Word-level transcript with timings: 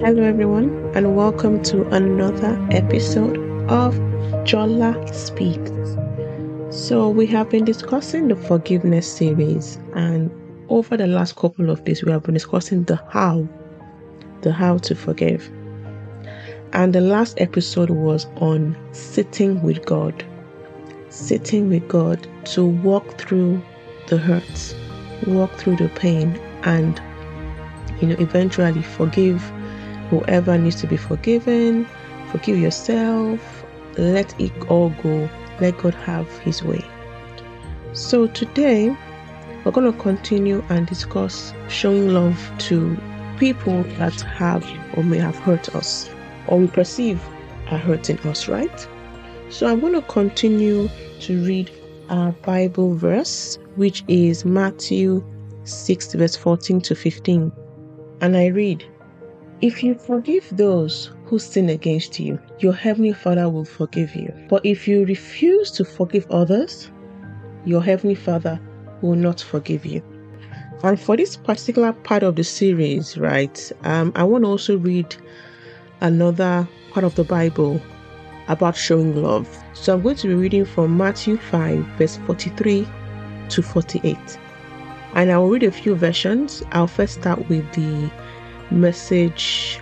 Hello, 0.00 0.22
everyone, 0.22 0.68
and 0.94 1.16
welcome 1.16 1.62
to 1.62 1.82
another 1.88 2.54
episode 2.70 3.38
of 3.70 3.94
Jola 4.44 4.92
Speaks. 5.14 5.70
So, 6.86 7.08
we 7.08 7.26
have 7.28 7.48
been 7.48 7.64
discussing 7.64 8.28
the 8.28 8.36
forgiveness 8.36 9.10
series, 9.10 9.78
and 9.94 10.30
over 10.68 10.98
the 10.98 11.06
last 11.06 11.36
couple 11.36 11.70
of 11.70 11.82
days, 11.84 12.04
we 12.04 12.12
have 12.12 12.24
been 12.24 12.34
discussing 12.34 12.84
the 12.84 12.96
how, 13.08 13.48
the 14.42 14.52
how 14.52 14.76
to 14.78 14.94
forgive. 14.94 15.50
And 16.74 16.94
the 16.94 17.00
last 17.00 17.40
episode 17.40 17.88
was 17.88 18.26
on 18.36 18.76
sitting 18.92 19.62
with 19.62 19.82
God, 19.86 20.22
sitting 21.08 21.70
with 21.70 21.88
God 21.88 22.28
to 22.48 22.66
walk 22.66 23.16
through 23.18 23.62
the 24.08 24.18
hurts, 24.18 24.74
walk 25.26 25.52
through 25.54 25.76
the 25.76 25.88
pain, 25.88 26.38
and 26.64 27.00
you 28.02 28.08
know, 28.08 28.16
eventually 28.18 28.82
forgive 28.82 29.42
whoever 30.10 30.56
needs 30.58 30.76
to 30.76 30.86
be 30.86 30.96
forgiven, 30.96 31.86
forgive 32.30 32.58
yourself, 32.58 33.64
let 33.96 34.38
it 34.40 34.52
all 34.68 34.90
go, 35.02 35.28
let 35.60 35.78
God 35.78 35.94
have 35.94 36.28
His 36.38 36.62
way. 36.62 36.84
So 37.92 38.26
today, 38.26 38.96
we're 39.64 39.72
going 39.72 39.90
to 39.90 39.98
continue 39.98 40.62
and 40.68 40.86
discuss 40.86 41.52
showing 41.68 42.12
love 42.12 42.52
to 42.58 42.96
people 43.38 43.82
that 43.98 44.20
have 44.20 44.64
or 44.96 45.02
may 45.02 45.18
have 45.18 45.36
hurt 45.36 45.74
us 45.74 46.08
or 46.46 46.58
we 46.58 46.66
perceive 46.68 47.20
are 47.70 47.78
hurting 47.78 48.18
us, 48.20 48.48
right? 48.48 48.88
So 49.48 49.66
I'm 49.66 49.80
going 49.80 49.94
to 49.94 50.02
continue 50.02 50.88
to 51.20 51.44
read 51.44 51.70
our 52.08 52.32
Bible 52.32 52.94
verse, 52.94 53.58
which 53.76 54.04
is 54.08 54.44
Matthew 54.44 55.24
6, 55.64 56.14
verse 56.14 56.36
14 56.36 56.80
to 56.82 56.94
15. 56.94 57.52
And 58.20 58.36
I 58.36 58.46
read, 58.46 58.84
If 59.62 59.82
you 59.82 59.94
forgive 59.94 60.54
those 60.54 61.12
who 61.24 61.38
sin 61.38 61.70
against 61.70 62.20
you, 62.20 62.38
your 62.58 62.74
heavenly 62.74 63.14
Father 63.14 63.48
will 63.48 63.64
forgive 63.64 64.14
you. 64.14 64.32
But 64.48 64.66
if 64.66 64.86
you 64.86 65.06
refuse 65.06 65.70
to 65.72 65.84
forgive 65.84 66.30
others, 66.30 66.90
your 67.64 67.82
heavenly 67.82 68.16
Father 68.16 68.60
will 69.00 69.14
not 69.14 69.40
forgive 69.40 69.86
you. 69.86 70.02
And 70.82 71.00
for 71.00 71.16
this 71.16 71.36
particular 71.36 71.94
part 71.94 72.22
of 72.22 72.36
the 72.36 72.44
series, 72.44 73.16
right, 73.16 73.72
um, 73.84 74.12
I 74.14 74.24
want 74.24 74.44
to 74.44 74.48
also 74.48 74.76
read 74.76 75.16
another 76.02 76.68
part 76.90 77.04
of 77.04 77.14
the 77.14 77.24
Bible 77.24 77.80
about 78.48 78.76
showing 78.76 79.22
love. 79.22 79.48
So 79.72 79.94
I'm 79.94 80.02
going 80.02 80.16
to 80.16 80.28
be 80.28 80.34
reading 80.34 80.66
from 80.66 80.98
Matthew 80.98 81.38
5, 81.38 81.78
verse 81.96 82.18
43 82.26 82.86
to 83.48 83.62
48. 83.62 84.18
And 85.14 85.32
I 85.32 85.38
will 85.38 85.48
read 85.48 85.62
a 85.62 85.70
few 85.70 85.94
versions. 85.94 86.62
I'll 86.72 86.86
first 86.86 87.14
start 87.20 87.48
with 87.48 87.64
the 87.72 88.10
message 88.70 89.80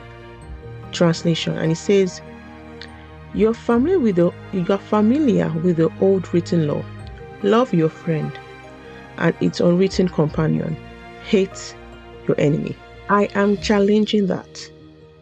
translation, 0.93 1.57
and 1.59 1.73
it 1.73 1.77
says, 1.77 2.21
You're 3.35 3.55
familiar 3.55 3.99
with 3.99 4.17
the 4.17 4.33
you're 4.53 4.79
familiar 4.79 5.51
with 5.63 5.77
the 5.77 5.91
old 6.01 6.33
written 6.33 6.67
law. 6.67 6.85
Love 7.43 7.75
your 7.75 7.91
friend 7.91 8.33
and 9.19 9.35
its 9.41 9.61
unwritten 9.61 10.09
companion. 10.09 10.77
Hate 11.25 11.77
your 12.27 12.39
enemy. 12.41 12.77
I 13.09 13.25
am 13.35 13.59
challenging 13.59 14.27
that. 14.29 14.71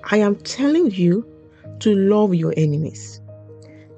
I 0.04 0.18
am 0.18 0.36
telling 0.36 0.90
you 0.90 1.26
to 1.80 1.94
love 1.94 2.34
your 2.34 2.54
enemies. 2.56 3.20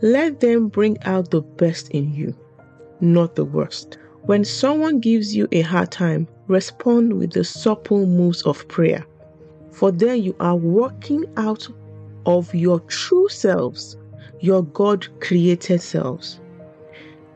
Let 0.00 0.40
them 0.40 0.68
bring 0.68 0.98
out 1.04 1.30
the 1.30 1.40
best 1.40 1.90
in 1.90 2.12
you, 2.14 2.34
not 3.00 3.36
the 3.36 3.44
worst. 3.44 3.98
When 4.22 4.44
someone 4.44 5.00
gives 5.00 5.36
you 5.36 5.48
a 5.52 5.60
hard 5.60 5.90
time, 5.90 6.28
respond 6.46 7.18
with 7.18 7.32
the 7.32 7.44
supple 7.44 8.06
moves 8.06 8.42
of 8.42 8.66
prayer. 8.68 9.04
For 9.75 9.91
then 9.91 10.22
you 10.22 10.36
are 10.39 10.55
working 10.55 11.25
out 11.36 11.67
of 12.27 12.55
your 12.55 12.78
true 12.80 13.28
selves, 13.28 13.97
your 14.39 14.62
God 14.62 15.08
created 15.20 15.83
selves. 15.83 16.41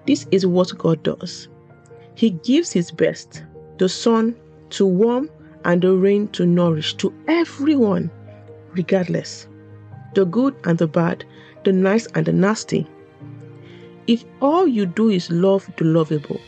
This 0.07 0.25
is 0.31 0.47
what 0.47 0.79
God 0.79 1.03
does. 1.03 1.49
He 2.15 2.31
gives 2.31 2.71
His 2.71 2.93
best, 2.93 3.43
the 3.79 3.89
sun 3.89 4.37
to 4.71 4.87
warm 4.87 5.29
and 5.65 5.83
the 5.83 5.97
rain 5.97 6.29
to 6.29 6.47
nourish 6.47 6.95
to 6.99 7.13
everyone, 7.27 8.09
regardless 8.71 9.49
the 10.15 10.25
good 10.25 10.55
and 10.65 10.79
the 10.79 10.87
bad, 10.87 11.25
the 11.65 11.73
nice 11.73 12.07
and 12.15 12.25
the 12.25 12.33
nasty. 12.33 12.87
If 14.07 14.25
all 14.41 14.67
you 14.67 14.87
do 14.87 15.11
is 15.11 15.29
love 15.31 15.69
the 15.77 15.85
lovable, 15.85 16.41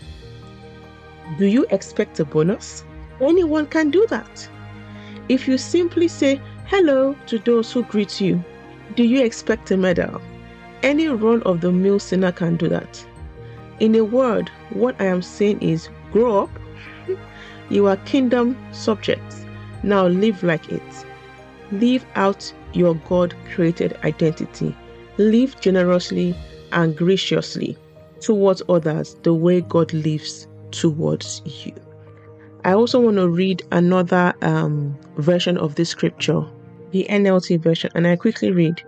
do 1.37 1.47
you 1.47 1.67
expect 1.71 2.21
a 2.21 2.25
bonus? 2.25 2.85
Anyone 3.21 3.67
can 3.67 3.91
do 3.91 4.07
that. 4.07 4.49
If 5.31 5.47
you 5.47 5.59
simply 5.59 6.09
say 6.09 6.41
hello 6.67 7.15
to 7.29 7.39
those 7.39 7.71
who 7.71 7.85
greet 7.85 8.21
you, 8.21 8.43
do 8.97 9.05
you 9.05 9.23
expect 9.23 9.71
a 9.71 9.77
medal? 9.77 10.21
Any 10.83 11.07
run 11.07 11.41
of 11.45 11.61
the 11.61 11.71
mill 11.71 12.01
sinner 12.01 12.33
can 12.33 12.57
do 12.57 12.69
that. 12.69 13.07
In 13.79 13.95
a 13.95 14.03
word, 14.03 14.51
what 14.71 15.01
I 15.01 15.05
am 15.05 15.23
saying 15.23 15.63
is 15.63 15.89
grow 16.11 16.41
up. 16.43 16.51
you 17.71 17.87
are 17.87 17.97
kingdom 17.99 18.57
subjects. 18.73 19.45
Now 19.85 20.09
live 20.09 20.43
like 20.43 20.69
it. 20.69 21.07
Live 21.71 22.05
out 22.17 22.53
your 22.73 22.97
God 23.09 23.33
created 23.55 23.97
identity. 24.03 24.75
Live 25.17 25.61
generously 25.61 26.35
and 26.73 26.97
graciously 26.97 27.79
towards 28.19 28.63
others 28.69 29.15
the 29.23 29.33
way 29.33 29.61
God 29.61 29.93
lives 29.93 30.49
towards 30.73 31.41
you. 31.45 31.73
I 32.65 32.73
also 32.73 33.01
want 33.01 33.17
to 33.17 33.29
read 33.29 33.63
another 33.73 34.35
um, 34.43 34.99
version 35.17 35.57
of 35.57 35.77
this 35.77 35.89
scripture, 35.89 36.43
the 36.91 37.07
NLT 37.09 37.61
version, 37.61 37.91
and 37.95 38.07
I 38.07 38.17
quickly 38.17 38.51
read 38.51 38.83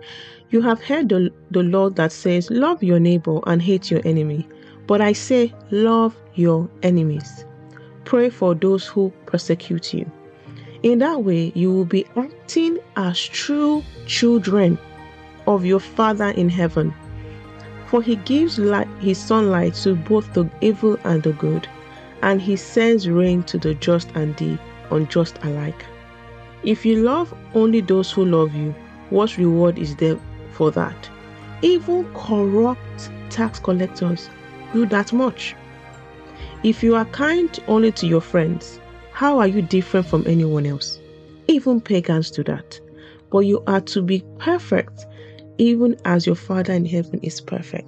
You 0.51 0.61
have 0.61 0.83
heard 0.83 1.09
the, 1.09 1.31
the 1.49 1.63
Lord 1.63 1.95
that 1.95 2.11
says, 2.11 2.51
Love 2.51 2.83
your 2.83 2.99
neighbor 2.99 3.39
and 3.47 3.61
hate 3.61 3.89
your 3.89 4.01
enemy. 4.05 4.47
But 4.85 5.01
I 5.01 5.13
say, 5.13 5.53
Love 5.71 6.15
your 6.35 6.69
enemies. 6.83 7.45
Pray 8.05 8.29
for 8.29 8.53
those 8.53 8.85
who 8.85 9.11
persecute 9.25 9.93
you. 9.93 10.09
In 10.83 10.99
that 10.99 11.23
way, 11.23 11.51
you 11.55 11.71
will 11.71 11.85
be 11.85 12.05
acting 12.15 12.77
as 12.95 13.19
true 13.19 13.83
children 14.05 14.77
of 15.47 15.65
your 15.65 15.79
Father 15.79 16.29
in 16.29 16.49
heaven. 16.49 16.93
For 17.87 18.01
he 18.01 18.17
gives 18.17 18.59
light, 18.59 18.87
his 18.99 19.17
sunlight 19.17 19.73
to 19.75 19.95
both 19.95 20.31
the 20.33 20.49
evil 20.61 20.97
and 21.05 21.23
the 21.23 21.33
good, 21.33 21.67
and 22.23 22.41
he 22.41 22.55
sends 22.55 23.07
rain 23.09 23.43
to 23.43 23.57
the 23.57 23.73
just 23.75 24.09
and 24.15 24.35
the 24.37 24.57
unjust 24.91 25.37
alike. 25.43 25.85
If 26.63 26.85
you 26.85 27.03
love 27.03 27.33
only 27.53 27.81
those 27.81 28.11
who 28.11 28.23
love 28.23 28.55
you, 28.55 28.73
what 29.09 29.37
reward 29.37 29.77
is 29.77 29.97
there 29.97 30.17
for 30.53 30.71
that? 30.71 31.09
Even 31.61 32.05
corrupt 32.13 33.11
tax 33.29 33.59
collectors 33.59 34.29
do 34.71 34.85
that 34.85 35.11
much. 35.11 35.53
If 36.63 36.81
you 36.81 36.95
are 36.95 37.05
kind 37.05 37.59
only 37.67 37.91
to 37.91 38.07
your 38.07 38.21
friends, 38.21 38.79
how 39.11 39.39
are 39.39 39.47
you 39.47 39.61
different 39.61 40.07
from 40.07 40.25
anyone 40.25 40.65
else? 40.65 40.99
Even 41.49 41.81
pagans 41.81 42.31
do 42.31 42.41
that. 42.45 42.79
But 43.31 43.39
you 43.39 43.61
are 43.67 43.81
to 43.81 44.01
be 44.01 44.23
perfect, 44.39 45.05
even 45.57 45.97
as 46.05 46.25
your 46.25 46.35
Father 46.35 46.71
in 46.71 46.85
heaven 46.85 47.19
is 47.21 47.41
perfect. 47.41 47.87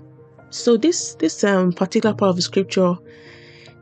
So 0.49 0.75
this 0.75 1.15
this 1.15 1.43
um, 1.45 1.71
particular 1.71 2.13
part 2.13 2.31
of 2.31 2.35
the 2.35 2.41
scripture 2.41 2.97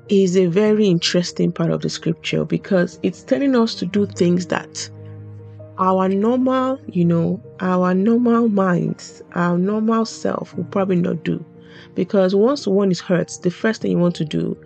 is 0.09 0.36
a 0.38 0.47
very 0.47 0.88
interesting 0.88 1.52
part 1.52 1.72
of 1.72 1.81
the 1.81 1.90
scripture 1.90 2.46
because 2.46 3.00
it's 3.03 3.24
telling 3.24 3.56
us 3.56 3.75
to 3.75 3.86
do 3.86 4.06
things 4.06 4.47
that 4.47 4.90
our 5.80 6.08
normal, 6.08 6.80
you 6.88 7.06
know, 7.06 7.41
our 7.59 7.94
normal 7.94 8.50
minds, 8.50 9.22
our 9.34 9.58
normal 9.58 10.06
self 10.06 10.56
will 10.56 10.66
probably 10.66 10.97
not 10.97 11.24
do. 11.24 11.44
Because 11.96 12.36
once 12.36 12.68
one 12.68 12.92
is 12.92 13.00
hurt, 13.00 13.38
the 13.42 13.52
first 13.52 13.81
thing 13.81 13.92
you 13.92 13.97
want 13.97 14.16
to 14.16 14.25
do 14.25 14.58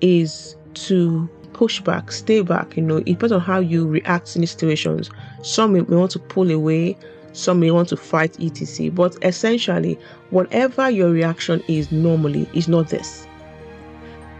is 0.00 0.56
to 0.74 1.28
push 1.52 1.80
back, 1.80 2.12
stay 2.12 2.42
back. 2.42 2.76
You 2.76 2.82
know, 2.82 2.96
it 2.98 3.04
depends 3.04 3.32
on 3.32 3.40
how 3.40 3.60
you 3.60 3.86
react 3.86 4.34
in 4.34 4.40
these 4.40 4.50
situations. 4.50 5.10
Some 5.42 5.72
may, 5.72 5.80
may 5.80 5.96
want 5.96 6.10
to 6.12 6.18
pull 6.18 6.50
away, 6.50 6.96
some 7.32 7.60
may 7.60 7.70
want 7.70 7.88
to 7.88 7.96
fight 7.96 8.38
etc 8.40 8.90
but 8.90 9.16
essentially 9.22 9.98
whatever 10.30 10.90
your 10.90 11.10
reaction 11.10 11.62
is 11.68 11.90
normally 11.90 12.48
is 12.54 12.68
not 12.68 12.88
this 12.88 13.26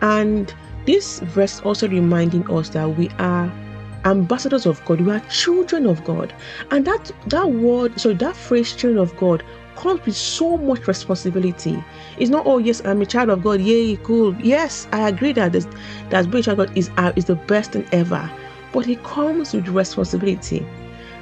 and 0.03 0.53
this 0.85 1.21
verse 1.21 1.61
also 1.63 1.89
reminding 1.89 2.49
us 2.51 2.69
that 2.71 2.87
we 2.99 3.09
are 3.19 3.51
ambassadors 4.05 4.67
of 4.67 4.85
god. 4.85 5.01
We 5.01 5.13
are 5.13 5.21
children 5.31 5.87
of 5.87 6.05
god. 6.05 6.35
And 6.71 6.85
that 6.85 7.11
that 7.29 7.51
word 7.51 7.99
so 7.99 8.13
that 8.15 8.37
phrase 8.37 8.75
children 8.75 9.01
of 9.01 9.17
god 9.17 9.45
comes 9.77 10.05
with 10.05 10.17
so 10.17 10.57
much 10.57 10.87
responsibility. 10.87 11.83
It's 12.19 12.31
not 12.31 12.47
oh 12.47 12.59
yes 12.59 12.85
i'm 12.85 13.01
a 13.01 13.07
child 13.07 13.31
of 13.31 13.43
god. 13.43 13.61
Yay 13.61 13.97
cool. 13.97 14.35
Yes 14.41 14.89
i 14.93 15.09
agree 15.09 15.33
that 15.35 15.53
this, 15.53 15.67
that 16.11 16.31
being 16.31 16.41
a 16.41 16.43
child 16.43 16.61
of 16.61 16.67
god 16.67 16.77
is, 16.77 16.91
uh, 16.97 17.13
is 17.17 17.27
the 17.27 17.37
best 17.37 17.73
thing 17.73 17.87
ever. 17.93 18.31
But 18.73 18.89
it 18.89 19.03
comes 19.05 19.53
with 19.53 19.69
responsibility. 19.69 20.67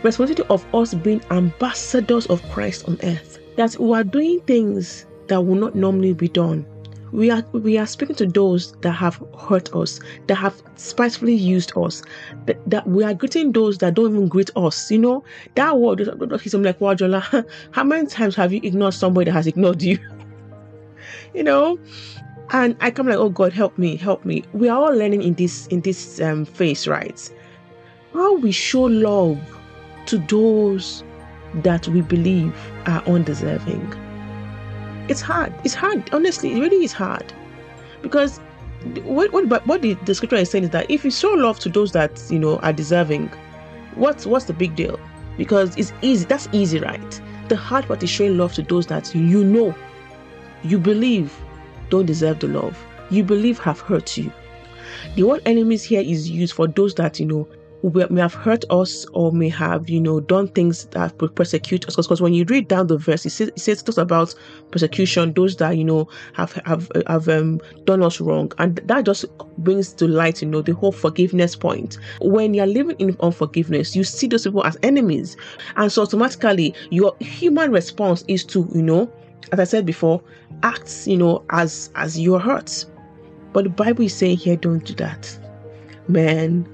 Responsibility 0.03 0.49
of 0.49 0.65
us 0.75 0.95
being 0.95 1.21
ambassadors 1.31 2.27
of 2.27 2.43
Christ 2.51 2.89
on 2.89 2.99
earth. 3.03 3.39
That 3.57 3.77
we 3.79 3.93
are 3.93 4.05
doing 4.05 4.41
things 4.43 5.05
that 5.27 5.43
will 5.43 5.57
not 5.57 5.75
normally 5.75 6.15
be 6.15 6.29
done. 6.29 6.65
We 7.13 7.31
are 7.31 7.43
we 7.53 7.77
are 7.79 7.87
speaking 7.87 8.17
to 8.17 8.27
those 8.27 8.73
that 8.81 8.93
have 8.93 9.23
hurt 9.39 9.75
us, 9.75 10.01
that 10.27 10.37
have 10.37 10.63
spitefully 10.77 11.35
used 11.35 11.73
us, 11.77 12.03
that, 12.47 12.59
that 12.71 12.87
we 12.87 13.05
are 13.05 13.15
greeting 13.15 13.53
those 13.53 13.79
that 13.79 13.95
don't 13.95 14.11
even 14.11 14.29
greet 14.29 14.51
us. 14.57 14.91
You 14.91 14.99
know 14.99 15.25
that 15.55 15.79
word. 15.79 16.01
I'm 16.01 16.63
like, 16.63 16.81
wow, 16.81 16.95
Jola, 16.95 17.45
how 17.73 17.85
many 17.85 18.07
times 18.07 18.37
have 18.37 18.53
you 18.53 18.61
ignored 18.63 18.95
somebody 18.95 19.27
that 19.27 19.33
has 19.33 19.47
ignored 19.47 19.83
you? 19.83 19.99
you 21.35 21.43
know, 21.43 21.79
and 22.51 22.77
I 22.81 22.91
come 22.91 23.09
like, 23.09 23.19
oh 23.19 23.31
God, 23.31 23.53
help 23.53 23.77
me, 23.79 23.97
help 23.97 24.25
me. 24.25 24.45
We 24.53 24.69
are 24.69 24.79
all 24.79 24.95
learning 24.95 25.23
in 25.23 25.35
this 25.35 25.67
in 25.69 25.81
this 25.81 26.21
um, 26.21 26.45
phase, 26.45 26.87
right? 26.87 27.31
How 28.13 28.35
we 28.37 28.53
show 28.53 28.83
love 28.83 29.39
to 30.07 30.19
those 30.19 31.05
that 31.55 31.89
we 31.89 32.01
believe 32.01 32.55
are 32.87 33.03
undeserving 33.07 34.10
it's 35.11 35.21
hard. 35.21 35.53
It's 35.65 35.75
hard. 35.75 36.09
Honestly, 36.15 36.53
it 36.53 36.61
really 36.61 36.85
is 36.85 36.93
hard. 36.93 37.33
Because 38.01 38.39
what 39.03 39.33
what 39.33 39.67
what 39.67 39.83
the, 39.83 39.95
the 40.07 40.15
scripture 40.15 40.37
is 40.37 40.51
saying 40.51 40.65
is 40.65 40.71
that 40.71 40.91
if 40.91 41.05
you 41.05 41.11
show 41.11 41.33
love 41.33 41.59
to 41.61 41.69
those 41.69 41.93
that 41.93 42.23
you 42.31 42.39
know 42.39 42.59
are 42.61 42.73
deserving, 42.73 43.29
what's 43.97 44.25
what's 44.25 44.45
the 44.45 44.53
big 44.53 44.77
deal? 44.77 44.99
Because 45.37 45.77
it's 45.77 45.93
easy. 46.01 46.25
That's 46.25 46.49
easy, 46.53 46.79
right? 46.79 47.21
The 47.49 47.57
hard 47.57 47.87
part 47.87 48.03
is 48.05 48.09
showing 48.09 48.39
love 48.39 48.53
to 48.55 48.63
those 48.63 48.87
that 48.87 49.13
you 49.15 49.45
know, 49.45 49.75
you 50.63 50.79
believe 50.79 51.37
don't 51.91 52.07
deserve 52.07 52.39
the 52.39 52.47
love. 52.47 52.79
You 53.11 53.25
believe 53.25 53.59
have 53.59 53.81
hurt 53.81 54.17
you. 54.17 54.33
The 55.17 55.25
word 55.25 55.43
enemies 55.45 55.83
here 55.83 56.03
is 56.03 56.31
used 56.31 56.55
for 56.55 56.69
those 56.69 56.95
that 56.95 57.19
you 57.19 57.27
know 57.27 57.49
may 57.83 58.21
have 58.21 58.35
hurt 58.35 58.65
us 58.71 59.07
or 59.13 59.33
may 59.33 59.49
have, 59.49 59.89
you 59.89 60.01
know, 60.01 60.21
done 60.21 60.49
things 60.49 60.85
that 60.87 61.17
persecute 61.35 61.87
us. 61.89 61.97
Because 61.97 62.21
when 62.21 62.35
you 62.35 62.45
read 62.45 62.69
down 62.69 62.89
the 62.89 62.99
verse, 62.99 63.25
it 63.25 63.31
says, 63.31 63.49
it 63.49 63.59
says 63.59 63.83
talks 63.83 63.99
about 63.99 64.35
persecution, 64.71 65.33
those 65.33 65.57
that, 65.57 65.77
you 65.77 65.85
know, 65.85 66.09
have 66.35 66.53
have 66.67 66.91
have 67.07 67.29
um, 67.29 67.61
done 67.85 68.03
us 68.03 68.21
wrong. 68.21 68.53
And 68.59 68.77
that 68.85 69.05
just 69.05 69.25
brings 69.59 69.93
to 69.95 70.07
light, 70.07 70.43
you 70.43 70.49
know, 70.49 70.63
the 70.63 70.75
whole 70.75 70.93
forgiveness 70.93 71.57
point. 71.57 71.99
When 72.21 72.55
you're 72.55 72.67
living 72.67 72.97
in 72.99 73.17
unforgiveness, 73.21 73.97
you 73.97 74.05
see 74.05 74.27
those 74.27 74.45
people 74.45 74.65
as 74.65 74.77
enemies. 74.83 75.37
And 75.77 75.91
so 75.91 76.03
automatically 76.03 76.75
your 76.91 77.17
human 77.21 77.73
response 77.73 78.25
is 78.29 78.45
to, 78.47 78.69
you 78.75 78.83
know, 78.83 79.11
as 79.53 79.61
I 79.61 79.65
said 79.65 79.87
before, 79.87 80.23
act, 80.63 81.07
you 81.07 81.17
know, 81.17 81.45
as 81.51 81.91
as 81.95 82.19
you're 82.19 82.39
hurt. 82.39 82.85
But 83.53 83.65
the 83.65 83.71
Bible 83.71 84.05
is 84.05 84.15
saying 84.15 84.37
here, 84.37 84.57
don't 84.57 84.85
do 84.85 84.95
that. 84.95 85.37
Man, 86.09 86.69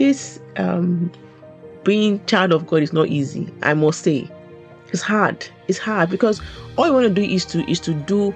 this 0.00 0.40
um, 0.56 1.12
being 1.84 2.24
child 2.24 2.52
of 2.52 2.66
God 2.66 2.82
is 2.82 2.92
not 2.92 3.08
easy. 3.08 3.46
I 3.62 3.74
must 3.74 4.02
say, 4.02 4.28
it's 4.92 5.02
hard. 5.02 5.46
It's 5.68 5.78
hard 5.78 6.08
because 6.08 6.40
all 6.78 6.86
you 6.86 6.92
want 6.94 7.06
to 7.06 7.12
do 7.12 7.22
is 7.22 7.44
to 7.46 7.70
is 7.70 7.78
to 7.80 7.92
do 7.92 8.34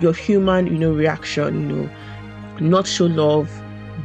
your 0.00 0.12
human, 0.12 0.66
you 0.66 0.76
know, 0.76 0.92
reaction. 0.92 1.70
You 1.70 1.76
know, 1.76 1.90
not 2.58 2.88
show 2.88 3.06
love, 3.06 3.48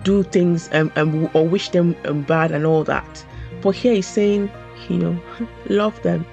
do 0.04 0.22
things 0.22 0.70
um, 0.72 0.92
um 0.98 1.28
or 1.34 1.48
wish 1.48 1.70
them 1.70 1.96
um, 2.06 2.22
bad 2.22 2.52
and 2.52 2.64
all 2.64 2.84
that. 2.84 3.26
But 3.62 3.72
here 3.72 3.96
he's 3.96 4.08
saying, 4.08 4.52
you 4.88 4.98
know, 4.98 5.20
love 5.68 6.00
them, 6.04 6.24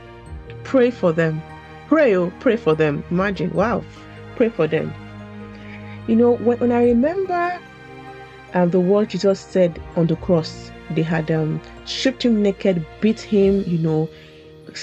pray 0.64 0.90
for 0.90 1.10
them, 1.10 1.42
pray, 1.88 2.14
oh, 2.14 2.30
pray 2.40 2.56
for 2.56 2.74
them. 2.74 3.02
Imagine, 3.10 3.50
wow, 3.54 3.82
pray 4.36 4.50
for 4.50 4.66
them. 4.66 4.92
You 6.06 6.16
know, 6.16 6.32
when, 6.36 6.58
when 6.58 6.70
I 6.70 6.84
remember 6.84 7.58
and 8.56 8.72
the 8.72 8.80
word 8.80 9.10
Jesus 9.10 9.38
said 9.38 9.78
on 9.96 10.06
the 10.06 10.16
cross. 10.16 10.72
They 10.92 11.02
had 11.02 11.30
um, 11.30 11.60
stripped 11.84 12.24
him 12.24 12.42
naked, 12.42 12.86
beat 13.02 13.20
him, 13.20 13.62
you 13.66 13.76
know, 13.76 14.08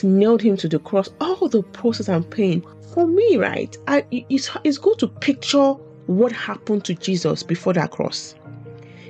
nailed 0.04 0.44
him 0.44 0.58
to 0.58 0.70
the 0.70 0.78
cross. 0.78 1.10
All 1.20 1.50
the 1.50 1.64
process 1.64 2.08
and 2.08 2.30
pain. 2.30 2.64
For 2.94 3.08
me, 3.08 3.38
right, 3.38 3.75
I, 3.88 4.06
it's, 4.12 4.52
it's 4.64 4.78
good 4.78 5.00
to 5.00 5.08
picture 5.08 5.72
what 6.06 6.31
happened 6.31 6.86
to 6.86 6.94
Jesus 6.94 7.42
before 7.42 7.74
that 7.74 7.90
cross. 7.90 8.36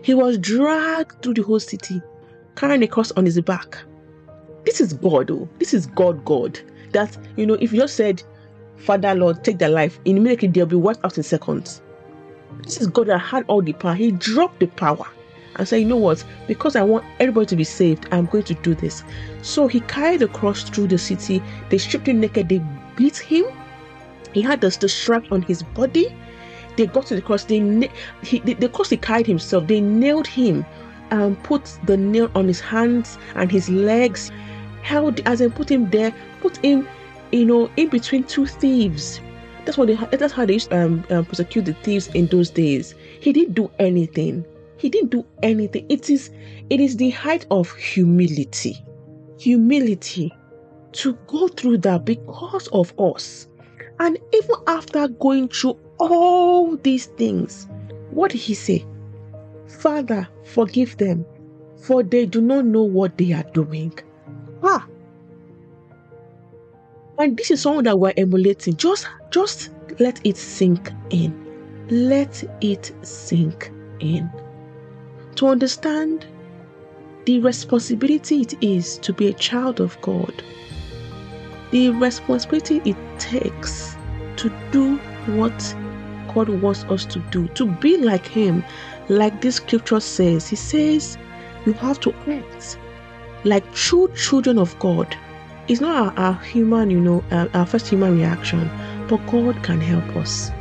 He 0.01 0.13
was 0.13 0.38
dragged 0.38 1.21
through 1.21 1.33
the 1.33 1.44
whole 1.44 1.60
city, 1.60 2.01
carrying 2.56 2.83
a 2.83 2.88
cross 2.88 3.12
on 3.12 3.25
his 3.25 3.42
back. 3.42 3.77
This 4.63 4.80
is 4.80 4.94
God, 4.94 5.30
oh, 5.30 5.50
this 5.60 5.74
is 5.74 5.88
God, 5.88 6.24
God. 6.24 6.57
That, 6.94 7.18
you 7.36 7.45
know, 7.45 7.56
if 7.56 7.74
you 7.74 7.81
just 7.81 7.98
said, 7.98 8.24
Father, 8.77 9.13
Lord, 9.13 9.44
take 9.44 9.57
their 9.57 9.68
life, 9.68 10.00
immediately 10.06 10.48
they'll 10.48 10.65
be 10.65 10.77
wiped 10.77 11.04
out 11.04 11.18
in 11.18 11.24
seconds. 11.24 11.81
This 12.61 12.79
is 12.79 12.88
God 12.88 13.07
that 13.07 13.17
had 13.19 13.45
all 13.47 13.61
the 13.61 13.73
power. 13.73 13.95
He 13.95 14.11
dropped 14.11 14.59
the 14.59 14.67
power 14.67 15.05
and 15.55 15.67
said, 15.67 15.77
You 15.77 15.85
know 15.85 15.97
what? 15.97 16.23
Because 16.47 16.75
I 16.75 16.83
want 16.83 17.05
everybody 17.19 17.45
to 17.47 17.55
be 17.55 17.63
saved, 17.63 18.07
I'm 18.11 18.25
going 18.27 18.44
to 18.45 18.53
do 18.55 18.75
this. 18.75 19.03
So 19.41 19.67
he 19.67 19.81
carried 19.81 20.21
the 20.21 20.27
cross 20.27 20.63
through 20.63 20.88
the 20.88 20.97
city. 20.97 21.41
They 21.69 21.77
stripped 21.77 22.07
him 22.07 22.19
naked. 22.19 22.50
They 22.50 22.61
beat 22.95 23.17
him. 23.17 23.45
He 24.33 24.41
had 24.41 24.61
the, 24.61 24.75
the 24.79 24.89
strap 24.89 25.31
on 25.31 25.41
his 25.41 25.63
body. 25.63 26.15
They 26.75 26.88
got 26.88 27.05
to 27.07 27.15
the 27.15 27.21
cross. 27.21 27.44
They, 27.44 27.89
he, 28.23 28.39
the, 28.39 28.53
the 28.55 28.69
cross 28.69 28.89
he 28.89 28.97
carried 28.97 29.27
himself. 29.27 29.67
They 29.67 29.81
nailed 29.81 30.27
him 30.27 30.65
and 31.11 31.41
put 31.44 31.77
the 31.85 31.97
nail 31.97 32.31
on 32.33 32.47
his 32.47 32.59
hands 32.59 33.17
and 33.35 33.51
his 33.51 33.69
legs. 33.69 34.31
Held 34.81 35.21
as 35.25 35.39
they 35.39 35.50
put 35.50 35.69
him 35.69 35.89
there, 35.91 36.13
put 36.41 36.57
him, 36.57 36.88
you 37.31 37.45
know, 37.45 37.69
in 37.77 37.89
between 37.89 38.23
two 38.23 38.45
thieves 38.45 39.21
that's 39.65 39.77
what 39.77 39.88
they. 39.88 39.95
That's 40.18 40.33
how 40.33 40.45
they 40.45 40.54
used 40.54 40.69
to 40.71 40.86
um, 40.86 41.06
um, 41.10 41.25
prosecute 41.25 41.65
the 41.65 41.74
thieves 41.74 42.07
in 42.10 42.27
those 42.27 42.50
days. 42.50 42.95
He 43.19 43.33
didn't 43.33 43.54
do 43.54 43.71
anything. 43.80 44.45
He 44.77 44.89
didn't 44.89 45.10
do 45.10 45.25
anything. 45.42 45.86
It 45.89 46.10
is. 46.10 46.31
It 46.69 46.80
is 46.80 46.98
the 46.98 47.10
height 47.12 47.45
of 47.51 47.71
humility. 47.75 48.83
Humility 49.39 50.31
to 50.94 51.13
go 51.27 51.48
through 51.48 51.80
that 51.80 52.06
because 52.06 52.68
of 52.68 52.94
us. 53.00 53.48
And 54.00 54.18
even 54.33 54.56
after 54.68 55.07
going 55.07 55.50
through 55.50 55.80
all 56.00 56.75
these 56.77 57.07
things, 57.07 57.68
what 58.12 58.31
did 58.31 58.42
he 58.42 58.54
say? 58.54 58.86
Father, 59.68 60.27
forgive 60.44 60.98
them, 60.98 61.25
for 61.81 62.04
they 62.04 62.25
do 62.25 62.42
not 62.42 62.65
know 62.65 62.83
what 62.83 63.18
they 63.18 63.33
are 63.33 63.45
doing. 63.54 63.94
Ah, 64.62 64.88
and 67.24 67.38
this 67.38 67.52
is 67.52 67.62
someone 67.62 67.86
that 67.86 67.98
we're 67.98 68.14
emulating. 68.18 68.75
Just 68.75 69.08
just 69.30 69.70
let 70.00 70.20
it 70.25 70.36
sink 70.36 70.92
in. 71.10 71.31
Let 71.90 72.44
it 72.60 72.92
sink 73.02 73.72
in. 74.02 74.30
To 75.36 75.48
understand 75.48 76.25
the 77.25 77.40
responsibility 77.40 78.42
it 78.42 78.62
is 78.62 78.98
to 79.00 79.14
be 79.14 79.30
a 79.30 79.34
child 79.34 79.80
of 79.80 80.00
God, 80.02 80.44
the 81.72 81.92
responsibility 81.92 82.81
it 82.84 82.98
takes 83.20 83.96
to 84.36 84.52
do 84.72 84.98
what 85.38 85.75
God 86.36 86.50
wants 86.50 86.84
us 86.86 87.06
to 87.06 87.20
do, 87.31 87.48
to 87.50 87.66
be 87.66 87.96
like 87.96 88.28
Him, 88.28 88.66
like 89.08 89.40
this 89.40 89.56
scripture 89.56 90.02
says. 90.02 90.50
He 90.50 90.58
says, 90.58 91.18
You 91.66 91.72
have 91.74 92.02
to 92.02 92.14
act 92.28 92.78
like 93.46 93.74
true 93.74 94.12
children 94.14 94.60
of 94.60 94.78
God 94.80 95.16
it's 95.68 95.81
not 95.81 96.18
our, 96.18 96.25
our 96.25 96.44
human, 96.44 96.89
you 96.89 97.00
know, 97.00 97.24
our, 97.32 97.50
our 97.53 97.65
first 97.65 97.88
human 97.88 98.17
reaction, 98.17 98.70
but 99.08 99.25
God 99.27 99.62
can 99.63 99.79
help 99.79 100.15
us. 100.15 100.51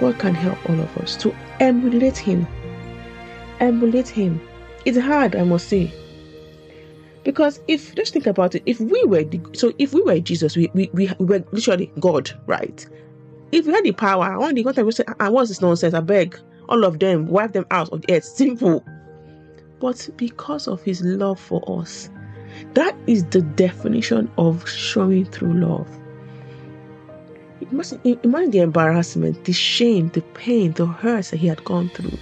God 0.00 0.18
can 0.18 0.34
help 0.34 0.58
all 0.68 0.80
of 0.80 0.96
us 0.98 1.16
to 1.18 1.34
emulate 1.60 2.16
Him. 2.16 2.46
Emulate 3.60 4.08
Him. 4.08 4.40
It's 4.84 4.98
hard, 4.98 5.36
I 5.36 5.44
must 5.44 5.68
say. 5.68 5.92
Because 7.22 7.60
if 7.68 7.94
just 7.94 8.12
think 8.12 8.26
about 8.26 8.54
it, 8.54 8.62
if 8.66 8.80
we 8.80 9.02
were 9.04 9.24
the, 9.24 9.40
so 9.54 9.72
if 9.78 9.94
we 9.94 10.02
were 10.02 10.20
Jesus, 10.20 10.56
we, 10.56 10.70
we, 10.74 10.90
we, 10.92 11.10
were 11.18 11.42
literally 11.52 11.90
God, 12.00 12.30
right? 12.46 12.86
If 13.50 13.66
we 13.66 13.72
had 13.72 13.84
the 13.84 13.92
power, 13.92 14.24
I 14.24 14.36
want 14.36 14.56
the 14.56 14.64
contact 14.64 14.84
we 14.84 14.92
say, 14.92 15.04
ah, 15.08 15.14
ah, 15.20 15.26
I 15.26 15.28
want 15.30 15.48
this 15.48 15.62
nonsense, 15.62 15.94
I 15.94 16.00
beg 16.00 16.38
all 16.68 16.84
of 16.84 16.98
them, 16.98 17.26
wipe 17.28 17.52
them 17.52 17.66
out 17.70 17.88
of 17.90 18.02
the 18.02 18.16
earth. 18.16 18.24
Simple. 18.24 18.84
But 19.80 20.08
because 20.16 20.68
of 20.68 20.82
his 20.82 21.02
love 21.02 21.40
for 21.40 21.62
us, 21.80 22.10
that 22.74 22.96
is 23.06 23.24
the 23.26 23.42
definition 23.42 24.30
of 24.38 24.68
showing 24.68 25.24
through 25.26 25.54
love. 25.54 25.88
Imagine 27.60 28.50
the 28.50 28.60
embarrassment, 28.60 29.44
the 29.44 29.52
shame, 29.52 30.10
the 30.10 30.20
pain, 30.20 30.72
the 30.72 30.86
hurts 30.86 31.30
that 31.30 31.38
he 31.38 31.46
had 31.46 31.64
gone 31.64 31.88
through. 31.90 32.18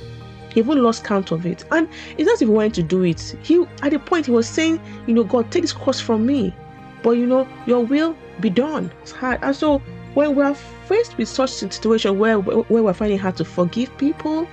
He 0.52 0.60
even 0.60 0.82
lost 0.82 1.04
count 1.04 1.32
of 1.32 1.46
it. 1.46 1.64
And 1.72 1.88
it's 2.18 2.28
not 2.28 2.40
even 2.42 2.54
wanting 2.54 2.72
to 2.72 2.82
do 2.82 3.02
it. 3.02 3.36
He 3.42 3.64
at 3.82 3.90
the 3.90 3.98
point 3.98 4.26
he 4.26 4.32
was 4.32 4.48
saying, 4.48 4.80
you 5.06 5.14
know, 5.14 5.24
God, 5.24 5.50
take 5.50 5.62
this 5.62 5.72
cross 5.72 6.00
from 6.00 6.26
me. 6.26 6.54
But 7.02 7.12
you 7.12 7.26
know, 7.26 7.48
your 7.66 7.84
will 7.84 8.16
be 8.40 8.50
done. 8.50 8.92
It's 9.02 9.12
hard. 9.12 9.40
And 9.42 9.56
so 9.56 9.78
when 10.14 10.34
we're 10.34 10.54
faced 10.54 11.16
with 11.16 11.28
such 11.28 11.50
a 11.50 11.72
situation 11.72 12.18
where 12.18 12.38
where 12.38 12.82
we're 12.82 12.92
finding 12.92 13.18
hard 13.18 13.36
to 13.38 13.44
forgive 13.44 13.96
people, 13.98 14.46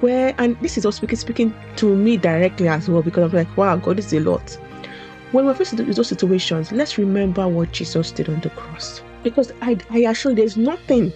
where 0.00 0.34
and 0.38 0.58
this 0.60 0.76
is 0.76 0.84
also 0.84 0.96
speaking 0.96 1.16
speaking 1.16 1.54
to 1.76 1.94
me 1.94 2.16
directly 2.16 2.68
as 2.68 2.88
well 2.88 3.02
because 3.02 3.30
I'm 3.30 3.36
like, 3.36 3.56
wow, 3.56 3.76
God 3.76 3.98
is 3.98 4.12
a 4.12 4.20
lot. 4.20 4.58
When 5.32 5.46
we're 5.46 5.54
faced 5.54 5.74
with 5.74 5.94
those 5.94 6.08
situations, 6.08 6.72
let's 6.72 6.98
remember 6.98 7.46
what 7.46 7.72
Jesus 7.72 8.10
did 8.10 8.28
on 8.28 8.40
the 8.40 8.50
cross. 8.50 9.02
Because 9.22 9.52
I, 9.62 9.78
I 9.90 9.98
assure 10.00 10.32
you, 10.32 10.36
there's 10.36 10.56
nothing 10.56 11.12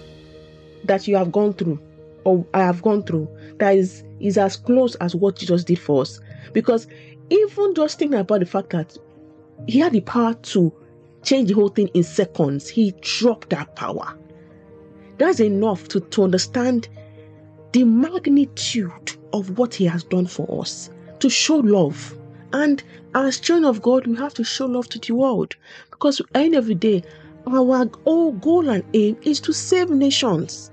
that 0.84 1.08
you 1.08 1.16
have 1.16 1.32
gone 1.32 1.54
through 1.54 1.80
or 2.24 2.46
I 2.54 2.60
have 2.60 2.82
gone 2.82 3.02
through 3.02 3.28
that 3.58 3.76
is, 3.76 4.04
is 4.20 4.38
as 4.38 4.56
close 4.56 4.94
as 4.96 5.14
what 5.14 5.36
Jesus 5.36 5.64
did 5.64 5.78
for 5.78 6.02
us. 6.02 6.20
Because 6.52 6.86
even 7.30 7.74
just 7.74 7.98
thinking 7.98 8.18
about 8.18 8.40
the 8.40 8.46
fact 8.46 8.70
that 8.70 8.96
he 9.66 9.78
had 9.78 9.92
the 9.92 10.00
power 10.00 10.34
to 10.34 10.72
change 11.22 11.48
the 11.48 11.54
whole 11.54 11.68
thing 11.68 11.88
in 11.88 12.02
seconds, 12.02 12.68
he 12.68 12.92
dropped 13.00 13.50
that 13.50 13.74
power. 13.76 14.16
That's 15.18 15.40
enough 15.40 15.88
to, 15.88 16.00
to 16.00 16.24
understand 16.24 16.88
the 17.72 17.84
magnitude 17.84 19.16
of 19.32 19.58
what 19.58 19.74
He 19.74 19.84
has 19.86 20.04
done 20.04 20.26
for 20.26 20.60
us, 20.60 20.90
to 21.18 21.28
show 21.28 21.56
love. 21.56 22.16
And 22.54 22.84
as 23.16 23.40
children 23.40 23.64
of 23.64 23.82
God, 23.82 24.06
we 24.06 24.14
have 24.16 24.32
to 24.34 24.44
show 24.44 24.66
love 24.66 24.88
to 24.90 24.98
the 25.00 25.12
world 25.12 25.56
because 25.90 26.20
at 26.20 26.32
the 26.32 26.38
end 26.38 26.54
of 26.54 26.66
the 26.66 26.74
day, 26.76 27.02
our 27.48 27.90
whole 28.04 28.30
goal 28.30 28.68
and 28.68 28.84
aim 28.94 29.16
is 29.22 29.40
to 29.40 29.52
save 29.52 29.90
nations. 29.90 30.70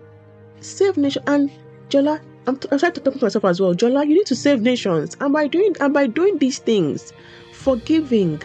Save 0.59 0.95
nations. 0.97 1.25
And 1.25 1.50
Jola, 1.89 2.21
I'm, 2.45 2.57
t- 2.57 2.67
I'm 2.71 2.77
trying 2.77 2.93
to 2.93 3.01
talk 3.01 3.15
to 3.15 3.25
myself 3.25 3.45
as 3.45 3.59
well. 3.59 3.73
Jola, 3.73 4.07
you 4.07 4.13
need 4.13 4.27
to 4.27 4.35
save 4.35 4.61
nations. 4.61 5.17
And 5.19 5.33
by 5.33 5.47
doing 5.47 5.75
and 5.79 5.91
by 5.91 6.05
doing 6.05 6.38
these 6.38 6.59
things, 6.59 7.13
forgiving, 7.51 8.43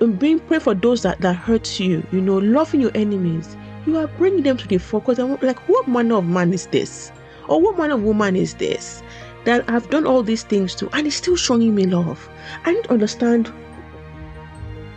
um, 0.00 0.12
being 0.12 0.40
pray 0.40 0.58
for 0.58 0.74
those 0.74 1.02
that, 1.02 1.20
that 1.20 1.34
hurt 1.34 1.78
you, 1.78 2.02
you 2.12 2.22
know, 2.22 2.38
loving 2.38 2.80
your 2.80 2.92
enemies, 2.94 3.58
you 3.84 3.98
are 3.98 4.06
bringing 4.06 4.42
them 4.42 4.56
to 4.56 4.66
the 4.66 4.78
focus. 4.78 5.18
And 5.18 5.40
like, 5.42 5.68
what 5.68 5.86
manner 5.86 6.16
of 6.16 6.24
man 6.24 6.54
is 6.54 6.66
this? 6.68 7.12
Or 7.46 7.60
what 7.60 7.76
manner 7.76 7.94
of 7.94 8.02
woman 8.02 8.36
is 8.36 8.54
this? 8.54 9.02
That 9.44 9.68
I've 9.68 9.90
done 9.90 10.06
all 10.06 10.22
these 10.22 10.44
things 10.44 10.74
to, 10.76 10.88
and 10.94 11.06
it's 11.06 11.16
still 11.16 11.36
showing 11.36 11.74
me 11.74 11.86
love. 11.86 12.28
I 12.64 12.74
to 12.74 12.92
understand 12.92 13.48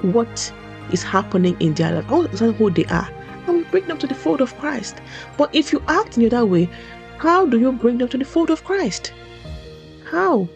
what 0.02 0.54
is 0.92 1.04
happening 1.04 1.58
in 1.60 1.74
their 1.74 1.96
life. 1.96 2.06
I 2.06 2.10
to 2.10 2.16
understand 2.16 2.56
who 2.56 2.70
they 2.70 2.86
are. 2.86 3.10
And 3.48 3.58
we 3.58 3.64
bring 3.64 3.88
them 3.88 3.98
to 4.00 4.08
the 4.08 4.16
fold 4.16 4.42
of 4.42 4.58
Christ. 4.60 4.98
But 5.38 5.54
if 5.54 5.72
you 5.72 5.82
act 5.88 6.18
in 6.18 6.30
that 6.30 6.48
way, 6.48 6.70
how 7.18 7.46
do 7.46 7.60
you 7.60 7.72
bring 7.72 7.98
them 7.98 8.10
to 8.10 8.18
the 8.18 8.26
fold 8.26 8.50
of 8.50 8.64
Christ? 8.64 9.14
How? 10.10 10.48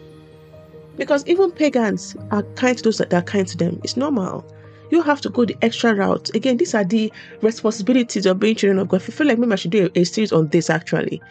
Because 0.98 1.26
even 1.28 1.52
pagans 1.52 2.16
are 2.32 2.44
kind 2.56 2.78
to 2.78 2.84
those 2.84 2.98
that 2.98 3.14
are 3.14 3.22
kind 3.22 3.48
to 3.48 3.58
them. 3.58 3.80
It's 3.84 3.96
normal. 3.96 4.46
You 4.92 5.02
have 5.04 5.22
to 5.22 5.30
go 5.30 5.46
the 5.46 5.56
extra 5.62 5.94
route. 5.94 6.34
Again, 6.36 6.58
these 6.58 6.74
are 6.74 6.84
the 6.84 7.12
responsibilities 7.42 8.26
of 8.26 8.40
being 8.40 8.56
children 8.56 8.80
of 8.80 8.90
God. 8.90 9.02
You 9.08 9.14
feel 9.14 9.28
like 9.28 9.38
maybe 9.38 9.54
I 9.54 9.56
should 9.56 9.72
do 9.72 9.90
a, 9.96 10.04
series 10.04 10.32
on 10.32 10.48
this 10.50 10.70
actually. 10.70 11.22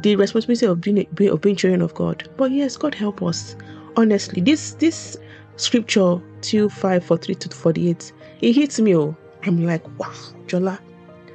The 0.00 0.16
responsibility 0.16 0.66
of 0.66 0.80
being, 0.80 1.28
of 1.28 1.40
being 1.40 1.56
children 1.56 1.82
of 1.82 1.94
God. 1.94 2.28
But 2.36 2.50
yes, 2.50 2.76
God 2.76 2.94
help 2.94 3.22
us. 3.22 3.56
Honestly, 3.96 4.40
this 4.40 4.74
this 4.74 5.16
scripture 5.56 6.20
2 6.42 6.68
5 6.68 7.04
43 7.04 7.34
to 7.36 7.48
48, 7.56 8.12
it 8.40 8.52
hits 8.52 8.80
me. 8.80 8.96
Oh, 8.96 9.16
I'm 9.44 9.64
like, 9.64 9.86
wow, 9.98 10.12
Jola, 10.46 10.78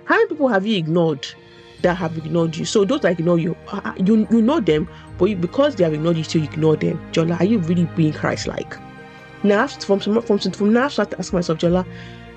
how 0.05 0.15
many 0.15 0.27
people 0.27 0.47
have 0.47 0.65
you 0.65 0.77
ignored 0.77 1.27
that 1.81 1.95
have 1.95 2.17
ignored 2.17 2.57
you? 2.57 2.65
So 2.65 2.83
those 2.83 3.01
that 3.01 3.13
ignore 3.13 3.39
you, 3.39 3.55
uh, 3.67 3.81
uh, 3.85 3.93
you 3.97 4.27
you 4.29 4.41
know 4.41 4.59
them, 4.59 4.89
but 5.17 5.25
you, 5.25 5.35
because 5.35 5.75
they 5.75 5.83
have 5.83 5.93
ignored 5.93 6.17
you, 6.17 6.23
so 6.23 6.39
you 6.39 6.45
ignore 6.45 6.75
them. 6.75 6.99
Jola, 7.11 7.39
are 7.39 7.45
you 7.45 7.59
really 7.59 7.85
being 7.95 8.13
Christ-like? 8.13 8.75
Now, 9.43 9.67
from 9.67 9.99
from 9.99 10.21
from, 10.21 10.39
from 10.39 10.73
now, 10.73 10.85
I 10.85 10.89
start 10.89 11.11
to 11.11 11.19
ask 11.19 11.31
myself, 11.31 11.59
Jola, 11.59 11.85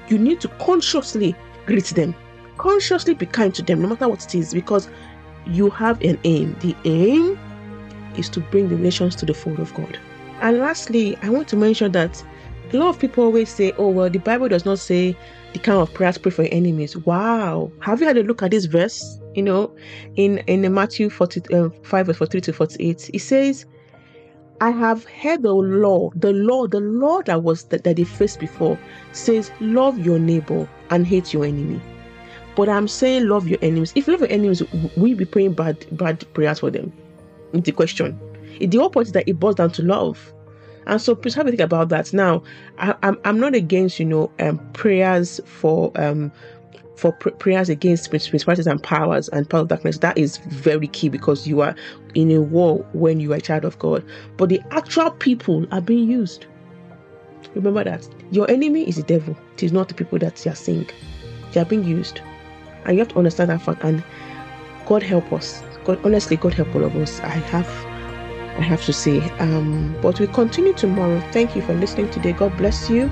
you 0.08 0.18
need 0.18 0.40
to 0.42 0.48
consciously 0.48 1.34
greet 1.66 1.86
them, 1.86 2.14
consciously 2.58 3.14
be 3.14 3.26
kind 3.26 3.54
to 3.54 3.62
them, 3.62 3.82
no 3.82 3.88
matter 3.88 4.08
what 4.08 4.24
it 4.24 4.34
is, 4.34 4.54
because 4.54 4.88
you 5.46 5.70
have 5.70 6.00
an 6.02 6.18
aim. 6.24 6.56
The 6.60 6.74
aim 6.84 7.38
is 8.16 8.28
to 8.30 8.40
bring 8.40 8.68
the 8.68 8.76
nations 8.76 9.16
to 9.16 9.26
the 9.26 9.34
fold 9.34 9.58
of 9.58 9.72
God. 9.74 9.98
And 10.40 10.58
lastly, 10.58 11.16
I 11.22 11.30
want 11.30 11.48
to 11.48 11.56
mention 11.56 11.92
that 11.92 12.22
a 12.72 12.76
lot 12.76 12.88
of 12.88 12.98
people 12.98 13.24
always 13.24 13.50
say, 13.50 13.72
oh, 13.78 13.88
well, 13.88 14.08
the 14.08 14.18
Bible 14.18 14.48
does 14.48 14.64
not 14.64 14.78
say 14.78 15.16
the 15.52 15.58
kind 15.58 15.78
of 15.78 15.92
prayers 15.92 16.18
pray 16.18 16.30
for 16.30 16.42
your 16.42 16.54
enemies. 16.54 16.96
Wow. 16.96 17.70
Have 17.80 18.00
you 18.00 18.06
had 18.06 18.16
a 18.16 18.22
look 18.22 18.42
at 18.42 18.50
this 18.50 18.64
verse? 18.64 19.20
You 19.34 19.42
know, 19.42 19.74
in, 20.16 20.38
in 20.38 20.72
Matthew 20.72 21.10
40, 21.10 21.54
uh, 21.54 21.68
5, 21.82 22.06
verse 22.06 22.16
43 22.16 22.40
to 22.40 22.52
48, 22.52 23.10
it 23.12 23.18
says, 23.20 23.66
I 24.60 24.70
have 24.70 25.04
heard 25.04 25.42
the 25.42 25.52
law, 25.52 26.10
the 26.14 26.32
law, 26.32 26.66
the 26.66 26.80
law 26.80 27.20
that 27.22 27.42
was 27.42 27.64
that, 27.64 27.84
that 27.84 27.96
they 27.96 28.04
faced 28.04 28.38
before 28.38 28.78
says, 29.12 29.50
love 29.60 29.98
your 29.98 30.18
neighbor 30.18 30.68
and 30.90 31.06
hate 31.06 31.32
your 31.32 31.44
enemy. 31.44 31.80
But 32.54 32.68
I'm 32.68 32.88
saying 32.88 33.28
love 33.28 33.48
your 33.48 33.58
enemies. 33.62 33.92
If 33.94 34.06
you 34.06 34.12
love 34.12 34.20
your 34.20 34.30
enemies, 34.30 34.62
we 34.96 35.14
be 35.14 35.24
praying 35.24 35.54
bad 35.54 35.86
bad 35.96 36.24
prayers 36.34 36.60
for 36.60 36.70
them? 36.70 36.92
It's 37.52 37.64
the 37.64 37.72
question. 37.72 38.18
The 38.60 38.78
whole 38.78 38.90
point 38.90 39.08
is 39.08 39.12
that 39.12 39.28
it 39.28 39.40
boils 39.40 39.56
down 39.56 39.70
to 39.72 39.82
love. 39.82 40.32
And 40.86 41.00
so 41.00 41.14
please 41.14 41.34
have 41.34 41.46
a 41.46 41.50
think 41.50 41.60
about 41.60 41.88
that. 41.90 42.12
Now, 42.12 42.42
I, 42.78 42.90
am 42.90 42.96
I'm, 43.02 43.18
I'm 43.24 43.40
not 43.40 43.54
against, 43.54 43.98
you 44.00 44.06
know, 44.06 44.30
um, 44.40 44.58
prayers 44.72 45.40
for 45.44 45.92
um 45.96 46.32
for 46.96 47.12
pr- 47.12 47.30
prayers 47.30 47.68
against 47.68 48.10
principalities 48.10 48.66
and 48.66 48.82
powers 48.82 49.28
and 49.30 49.48
power 49.48 49.62
of 49.62 49.68
darkness. 49.68 49.98
That 49.98 50.18
is 50.18 50.36
very 50.38 50.88
key 50.88 51.08
because 51.08 51.46
you 51.46 51.60
are 51.60 51.74
in 52.14 52.30
a 52.30 52.40
war 52.40 52.78
when 52.92 53.18
you 53.20 53.32
are 53.32 53.36
a 53.36 53.40
child 53.40 53.64
of 53.64 53.78
God. 53.78 54.04
But 54.36 54.50
the 54.50 54.60
actual 54.70 55.10
people 55.10 55.66
are 55.72 55.80
being 55.80 56.10
used. 56.10 56.46
Remember 57.54 57.84
that 57.84 58.08
your 58.30 58.50
enemy 58.50 58.88
is 58.88 58.96
the 58.96 59.02
devil. 59.02 59.36
It 59.54 59.62
is 59.62 59.72
not 59.72 59.88
the 59.88 59.94
people 59.94 60.18
that 60.20 60.44
you 60.44 60.52
are 60.52 60.56
seeing. 60.56 60.88
They 61.52 61.60
are 61.60 61.66
being 61.66 61.84
used, 61.84 62.20
and 62.84 62.94
you 62.94 63.00
have 63.00 63.08
to 63.08 63.18
understand 63.18 63.50
that 63.50 63.62
fact. 63.62 63.82
And 63.84 64.02
God 64.86 65.02
help 65.02 65.32
us. 65.32 65.62
God, 65.84 65.98
honestly, 66.04 66.36
God 66.36 66.54
help 66.54 66.74
all 66.74 66.84
of 66.84 66.94
us. 66.96 67.20
I 67.20 67.28
have 67.28 67.68
I 68.58 68.62
have 68.62 68.84
to 68.84 68.92
say. 68.92 69.18
Um, 69.38 69.96
but 70.02 70.20
we 70.20 70.26
continue 70.26 70.74
tomorrow. 70.74 71.20
Thank 71.32 71.56
you 71.56 71.62
for 71.62 71.74
listening 71.74 72.10
today. 72.10 72.32
God 72.32 72.56
bless 72.56 72.90
you. 72.90 73.10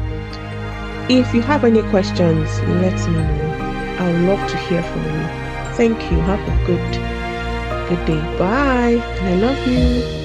If 1.08 1.34
you 1.34 1.40
have 1.42 1.64
any 1.64 1.82
questions, 1.90 2.60
let 2.60 2.94
me 3.08 3.14
know. 3.14 3.96
I 3.98 4.06
would 4.12 4.20
love 4.22 4.50
to 4.50 4.56
hear 4.56 4.82
from 4.82 5.04
you. 5.04 5.74
Thank 5.74 5.98
you. 6.10 6.18
Have 6.20 6.40
a 6.40 6.66
good 6.66 7.10
good 7.88 8.06
day. 8.06 8.38
Bye. 8.38 9.02
And 9.18 9.28
I 9.28 9.48
love 9.48 9.66
you. 9.66 10.19